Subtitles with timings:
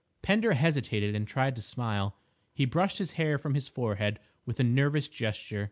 [0.23, 2.17] Pender hesitated and tried to smile.
[2.55, 5.59] He brushed his hair from his forehead with a nervous gesture.